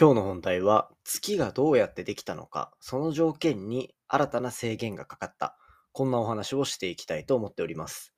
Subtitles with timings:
[0.00, 5.58] 今日の本題は月がどうやってできたのか、その条件に新たな制限がかかった。
[5.92, 8.14] こんなお話をしていきたいと思っております。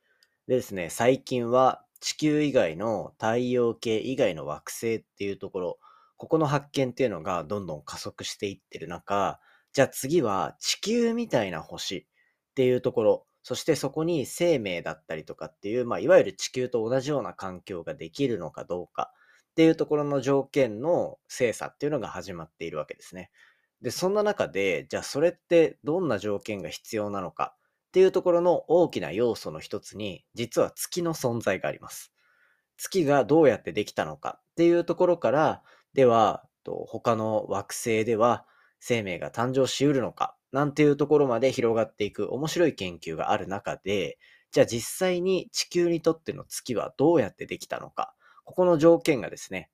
[0.46, 5.79] でですね、最近は地球以外の太陽系以外の惑星っていうところ、
[6.18, 9.41] ここの発見っていうのがどんどん加速していってる中、
[9.73, 12.05] じゃあ次は地球みたいな星っ
[12.55, 19.12] ていうところ、そしてそこに生命だったりとかっていう、まあ、いわゆる地球と同じような環境ができるのかどうか
[19.53, 23.31] っていうところの条件の精査っていうのが始まっているわけですね。
[23.82, 27.54] で、そんな中で、じゃあそれってどんな条件が必要なのか
[27.89, 32.12] っていうところの大きな要素の一つに、実は月の存在があります。
[32.78, 38.47] 月がどうやってできたのかっていうところから、では、他の惑星では
[38.81, 44.17] 生命が誕生しうるのかなんていうところまで広がっていく面白い研究がある中で、
[44.53, 48.14] じゃあ実際に地球にとっての月はどうやってできたのか
[48.45, 49.70] ここの条件がですね、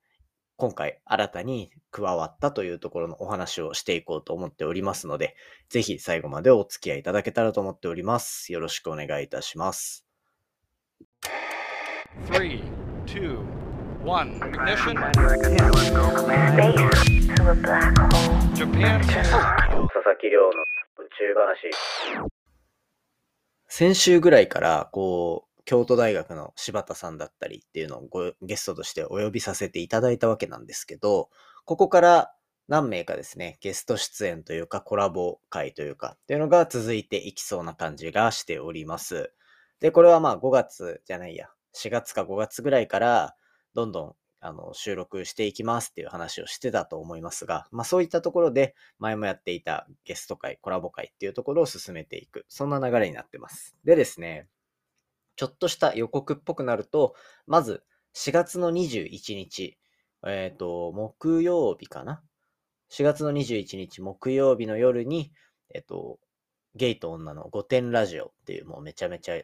[0.57, 5.35] 今回新たに加わったというところのお話をしていこうと思っておりますので、
[5.69, 8.51] ぜひ最後までお付き合いいただけたらと思っております。
[8.51, 10.05] よろしくお願いいたします。
[12.27, 12.61] 3,
[13.05, 13.39] 2,
[14.03, 14.95] 1, ignition.
[18.53, 18.99] Japan.
[19.01, 22.29] 佐々木亮の宇宙話。
[23.67, 31.29] 先週ぐらいから、こう、京都大学の柴田さんだったりっていうのをごゲストとしてお呼びさせていただいたわけなんですけど、
[31.63, 32.33] ここから
[32.67, 39.31] 何名かですね、ゲスト出演というかコラボ会というかっていうのが続いていきそうな感じがしております。
[39.79, 43.35] で、これはまあ5月じゃないや、4月か5月ぐらいから
[43.75, 53.75] どんどんあの収録していきますっていう話をしてたと思いますが、まあそういったところで前もやっていたゲスト会、コラボ会っていうところを進めていく、そんな流れになってます。
[53.85, 54.47] でですね、
[55.39, 57.15] ちょっとした予告っぽくなると、
[57.47, 59.77] まず4月の21日、
[60.27, 62.21] えっ、ー、と、木曜日かな
[62.91, 65.31] ?4 月の21日木曜日の夜に、
[65.73, 66.19] えっ、ー、と、
[66.75, 69.35] ゲイと女の5点ラジオっていうもうめちゃめちゃ、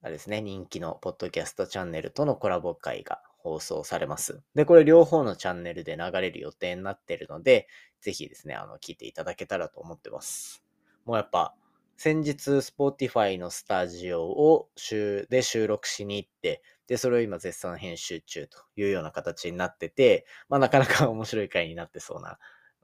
[0.00, 4.40] あれですね、人気のポッドキャストチャンネルとのコラボ会が放送されます。
[4.54, 7.68] で、これ両方のチャンネルで流れる予定になってるので、
[8.00, 10.64] ぜひですね、あの、聞いていただけたらと思ってます。
[11.04, 11.54] もうやっぱ、
[12.00, 22.38] 先日、Spotify のスタジオを週で収録しに行って、で、それを今絶賛編集中というような形になってて、まあなかなか面白い回になってそうな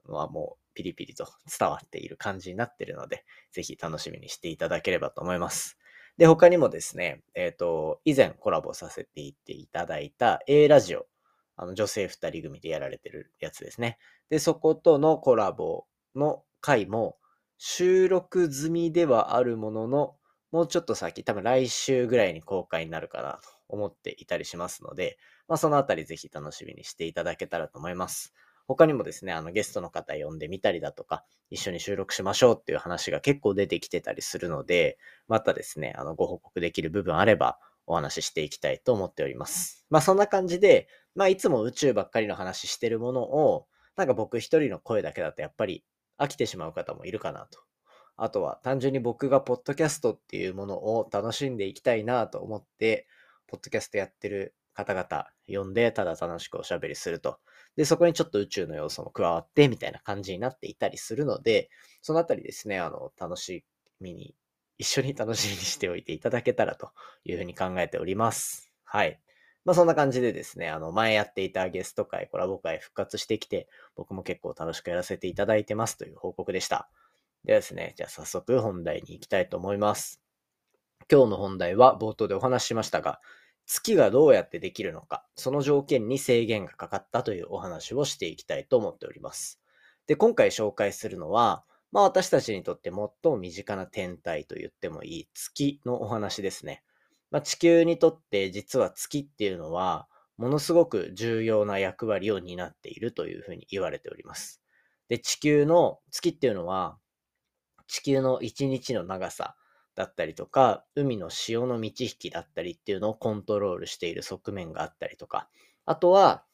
[0.05, 5.77] のはもうピリピリと伝わっている感じになってるので、ぜひ楽しみにしていただければと思います。
[6.17, 11.05] で、他にもですね、えっ、ー、と、以前コラボさせていっていただいた A ラジオ、
[11.55, 13.97] あの女性二人組でやられてるやつですね。
[14.29, 17.15] で、そことのコラボの回も、
[17.57, 20.15] 収録済みではあるものの、
[20.51, 25.17] もうちょっと先、多分来週ぐらいに公開になるかなと思っていたりしますので、
[25.47, 28.33] まあ、そのあたりぜひ楽しみにしていただけたらと思います。
[28.67, 39.85] 他にもですね、あのゲストの方呼んでみたりだとか、一緒に収録しましょうっていう話が結構出てきてたりするので、またですね、あのご報告できる部分あればお話ししていきたいと思っております。
[39.89, 45.83] まあそんな感じで、まあいつも宇宙ばっかりの話してるものを、なんか僕一人の声だけだとやっぱり
[46.19, 47.59] 飽きてしまう方もいるかなと。
[48.17, 53.07] あとは単純に僕がポッドキャストっていうものを楽しんでいきたいなと思って、
[53.47, 57.39] ポッドキャストやってる方々呼んで、ただ楽しくおしゃべりすると。
[57.75, 61.69] で、そこにちょっと宇宙の要素も加わって、みたいな感じになっていたりするので、
[62.01, 63.65] そのあたりですね、あの、楽し
[63.99, 64.35] みに、
[64.77, 66.91] 一緒に楽しみにしておいていただけたらと
[67.23, 68.71] いうふうに考えております。
[68.83, 69.21] はい。
[69.65, 76.87] まあそんな感じでですね、あの前やっていたゲスト会、コラボ会復活してきて、僕も結構楽しくやらせていただいてますという報告でした。
[77.43, 80.21] ではですね、じゃあ早速本題に行きたいと思います。
[81.11, 83.19] 今日の本題は冒頭でお話ししましたが、
[83.65, 89.59] 月がどうやってできるのか、その条件に制限がかかったというお話をしていきたいと思っております。
[90.05, 96.83] で、今回紹介するのは、まあ私たちにとって最も身近な天体と言ってもいい月のお話ですね。
[97.35, 100.07] まあ、地球にとって実は月っていうのは、
[100.37, 104.61] ものすごく重要な役割を担っているというふうに言われております。
[105.09, 106.97] で、地球の月っていうのは、
[107.87, 109.57] 地球の一日の長さ
[109.95, 115.49] だったりとか、海の潮の満ち引きだったりっていうのをコントロールしている側面があったりとか、
[115.85, 116.45] あとは、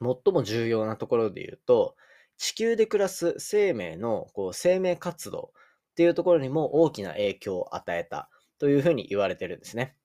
[0.00, 1.96] 最も重要なところで言うと、
[2.38, 5.50] 地球で暮らす生命のこう生命活動
[5.90, 9.96] っていうところにも大きな影響を与えたというふうに言われてるんですね。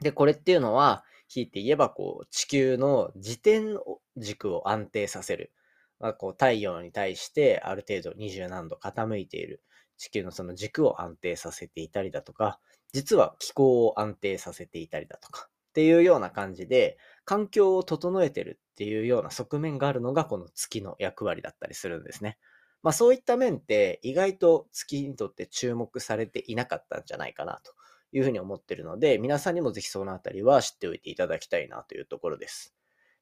[0.00, 1.04] で、これっていうのは、
[1.34, 3.76] 引いて言えば、こう、地球の自転
[4.16, 5.52] 軸を安定させる。
[5.98, 9.62] まあ、こう、太陽に対してある程度二十何度傾いている
[9.96, 12.60] 地球のその軸を安定させていたりだとか、
[12.92, 22.38] 実は気候を安定させていたりだとか、っていうような感じで、環境を整えてるっていうような側面があるのがこの月の役割だったりするんですね。
[22.82, 27.72] まあそういった面って意外と月にとって注目されていなかったんじゃないかなと
[28.12, 32.74] いうふうに思ってるので、皆さんにもぜひそのあたりは知っておいていただきたいなというところです。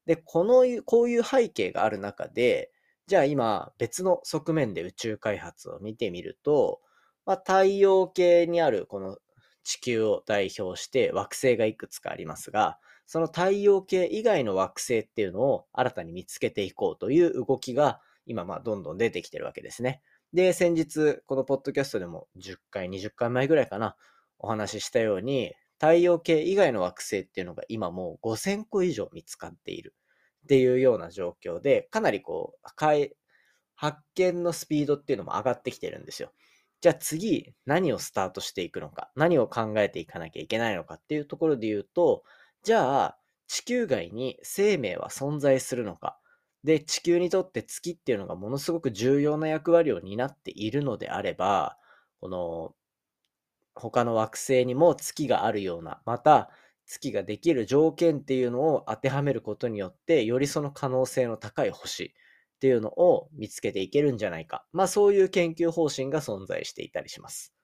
[0.07, 2.71] で、この、こういう背景がある中で、
[3.07, 6.81] じゃあ今別の側面で宇宙開発を見てみると、
[7.25, 9.19] まあ、太陽系にあるこの
[9.65, 20.03] 地球を代表して惑星がいくつかありますが、その太陽系以外の惑星っていうのを新たに見つけていこうという動きが今まあどんどん出てきてるわけですね。
[20.33, 23.97] で、先日このポッドキャストでも10回、20回前ぐらいかな、
[24.39, 29.95] お話ししたように、太陽系以外の惑星っていうのが今もう5000個以上見つかっている
[30.45, 32.69] っていうような状況で、かなりこう、
[33.75, 36.33] 発見のスピードっていうのも上がってきてるんですよ。
[36.81, 42.23] じゃあ次、何をスタートしていくのか、何を考えていかなきゃいけないのかっていうところで言うと、
[42.63, 43.19] じゃあ、
[43.49, 46.19] 地球外に生命は存在するのか。
[46.67, 51.79] で、地球にとって月っていうのがものすごく重要な役割を担っているのであれば、
[52.21, 52.75] この
[53.77, 56.51] 他の惑星にも月があるような、また
[56.85, 62.05] 月ができる条件っていうのを当てはめることによって、よりその可能性の高い星
[62.57, 64.67] っていうのを見つけていけるんじゃないか。
[64.73, 67.55] まあそういう研究方針が存在していたりします。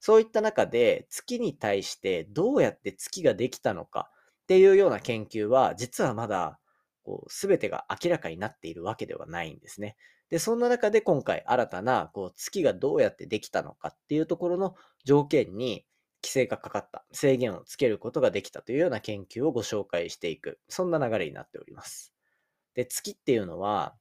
[0.00, 4.10] そういった中で月に対してどうやって月ができたのか
[4.42, 6.60] っていうような研究は実はまだ
[7.04, 9.96] こう全てが明らかになっているわけではないんですね。
[10.30, 14.74] で、そんな中で今回新たなこう月がどうやってできたのかっていうところの
[15.04, 15.86] 条件に
[16.22, 22.14] 規制がかかった、制限をつけることができたというような研究をご紹介していく、そんな流れになっております。
[22.74, 23.94] で、月っていうのは、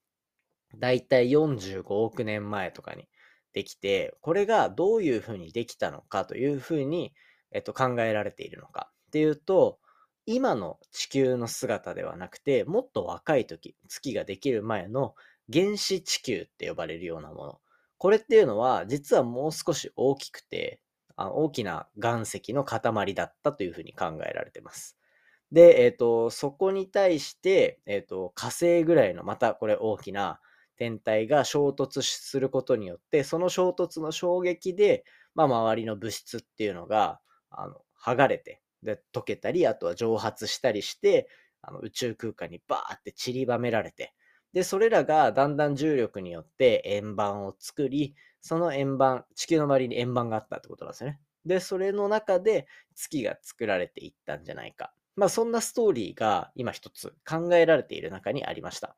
[0.78, 3.10] だいたい45億年前とかに
[3.52, 7.14] できて、これがどういうふうにできたのかというふうに、
[7.52, 9.80] えっと、考えられているのかっていうと、
[10.26, 15.16] 今の地球の姿ではなくて、もっと若い時、月ができる前の
[15.52, 17.60] 原始地球って呼ばれるようなもの。
[17.98, 20.80] これっていうのは、実はもう少し大きくて、
[21.16, 24.98] あ大きな岩石の塊だったというふうに考えられてます。
[25.52, 30.40] で、えっ、ー、と、そこに対して、えっ、ー、と、火星ぐらいの、またこれ大きな
[30.78, 35.06] 天体が衝突することによって、その衝突の衝撃で、
[35.36, 37.20] まあ、周りの物質っていうのが、
[37.52, 41.30] あの、剥がれて、で、溶けたり、あとは蒸発したりして、
[41.62, 44.14] あの宇宙空間にバーって散りばめられて、
[44.54, 51.20] で、それらがだんだん重力によって円盤を作り、その円盤、地球の周りに円盤があったってことなんですよね。
[51.46, 54.94] で、それの中で月が作られていったんじゃないか。
[55.16, 58.96] まあそんなストーリーが今一つ考えられている中にありました。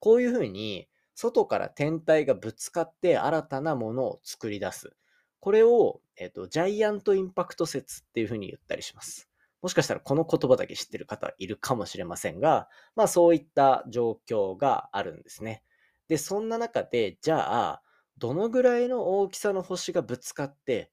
[0.00, 4.94] こういうふうに外から天体がぶつかって新たなものを作り出す。
[5.44, 9.28] これを、えっ、と、ジャイアントインパクト説っていうふうに言ったりします。
[9.60, 15.62] もしかしたらこの言葉だけ知ってる方はいるかもしれませんが、まあそういった状況があるんですね。
[16.08, 17.82] で、そんな中で、じゃあ、
[18.16, 20.90] どのぐらいの大きさの星がぶつかって、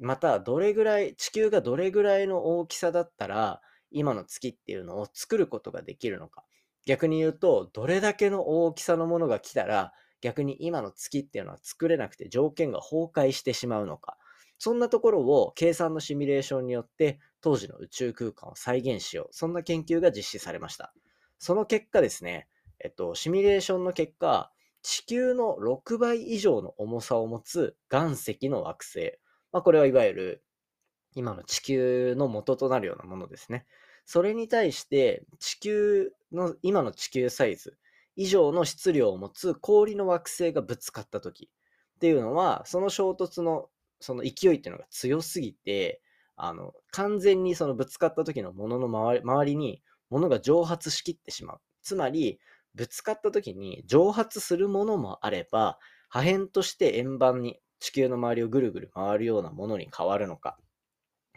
[0.00, 3.60] またどれぐらい、地球がどれぐらいの大きさだったら、
[3.90, 6.42] 今の月っていうのを作ることができるのか。
[6.86, 14.16] 逆に言うと、どれだけの大きさのものが来たら、逆に今の月っていうのは作れなくて条件が崩壊してしまうのか。
[14.58, 19.28] そんなところを計算のシミュレーションによって当時の宇宙空間を再現しよう。
[19.32, 20.94] そんな研究が実施されました。
[21.38, 24.50] その結果ですね、えっと、シミュレーションの結果、
[24.82, 29.18] 地球の6倍以上の重さを持つ岩石の惑星。
[29.52, 30.44] まあ、これはいわゆる
[31.14, 33.66] 今の地球の元となるようなものですね。
[34.04, 37.76] それに対して地球の、今の地球サイズ
[38.16, 41.50] 以上の質量を持つ氷の惑星がぶつかった時
[41.96, 43.68] っていうのは、その衝突の
[44.00, 46.02] その勢いっていうのが強すぎて、
[46.36, 51.60] あの、完全にそのぶつかった時のものの周り周りに物が蒸発しきってしまう。
[51.82, 52.38] つまり、
[52.74, 55.78] ぶつかった時に蒸発するものもあれば、
[56.08, 60.58] 破片として円盤に地球の周りをぐるぐる回るようなものに変わるのか。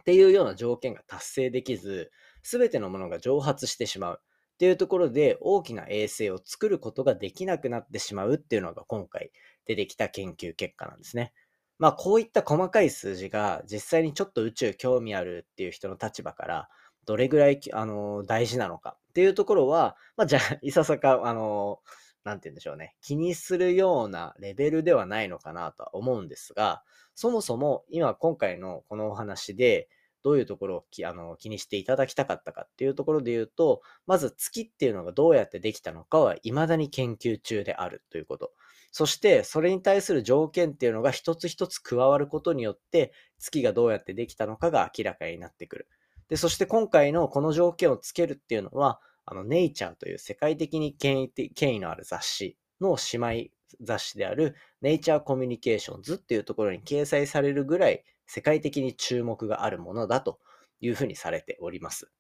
[0.02, 4.22] っていうような条件が達成できず、すべてのものが蒸発してしまう。
[4.58, 9.32] っていうところで大きな衛星を作ることができなくなってしまうっていうのが今回
[9.68, 11.32] 出てきた研究結果なんですね。
[11.78, 16.70] まあこういった細かい数字が実際にちょっと宇宙興味あるっていう人の立場から
[17.06, 21.80] どれぐらいあの大事なのかっていうところは、まあじゃあいささかあの
[22.24, 26.82] なんて言うんでしょうね、気にするようなレベルではないのかなとは思うんですが、
[27.14, 29.88] そもそも今今回のこのお話で、
[30.28, 38.52] どういうところをあの気にしていただきたかったかっていうところで言うと、まず月っていうのがどうやってできたのかは未だに研究中であるということ。
[38.92, 45.88] そして、それに対する条件っていうのが一つ一つ加わることによって、月がどうやってできたのかが明らかになってくる。
[46.28, 60.40] で、そして今回のこの条件をつけるっていうのは、あの、ネイチャーという世界的に権威権威のある雑誌の姉妹雑誌であるネイチャーコミュニケーションズっていうところに掲載されるぐらい世界的に注目があるものだと
[60.80, 62.12] いうふうにされております。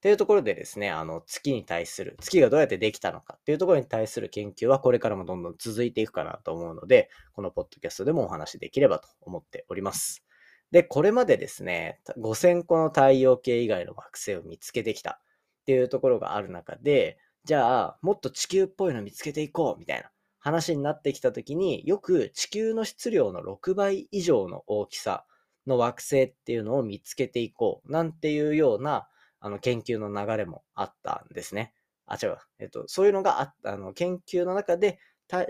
[0.00, 10.24] というところでですね、あの、月に対する、月がどうやってできたのかっていうところに対する研究はこれからもどんどん続いていくかなと思うので、このポッドキャストでもお話できればと思っております。
[10.72, 15.20] で、これまでですね、5000個の太陽系以外の惑星を見つけてきた
[15.60, 25.24] っていうところがある中で、じゃあ、もっと地球っぽいの見つけていこうみたいな話になってきたときによく地球の質量の6倍以上の大きさ
[25.66, 29.08] の惑星っていうのを見つけていこうなんていうような
[29.40, 31.72] あの研究の流れもあったんですね。
[32.06, 32.38] あ、違う。
[32.58, 34.98] えっと、そういうのがあった、あの、研究の中で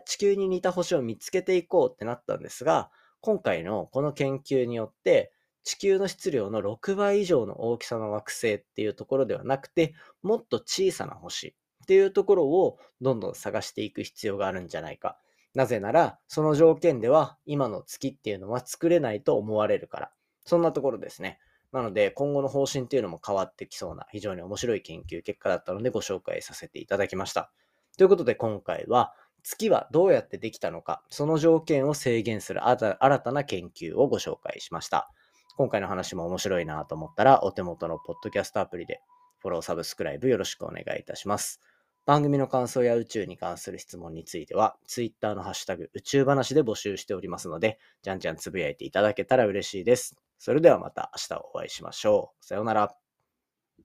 [0.06, 2.90] 地球に似た星を見つけていこうってなったんですが、
[3.20, 5.32] 今回のこの研究によって、
[5.64, 15.18] 地球の質量の6倍以上の大きさの惑星っていうところではなくて、もっと小さな星っていうところをどんどん探していく必要があるんじゃないか。
[15.54, 20.12] なぜなら、その条件では今の月っていうのは作れないと思われるから。
[20.44, 21.38] そんなところですね。
[21.72, 27.50] なので、今後の方針っていうのも変わってきそうな非常に面白い研究結果だったのでご紹介させていただきました。
[27.96, 35.10] ということで今回は月はどうやってできたのか、その条件を制限する新たな研究をご紹介しました。
[35.56, 39.00] 今回の話も面白いなと思ったら、お手元のポッドキャストアプリで
[39.38, 41.60] フォロー、サブスクライブよろしくお願いいたします。
[42.06, 50.16] 番組の感想や宇宙に関する質問については、ツイッターのハッシュタグ宇宙話で募集しておりますので、じゃんじゃんつぶやいていただけたら嬉しいです。
[50.38, 52.44] それではまた明日お会いしましょう。
[52.44, 53.01] さようなら。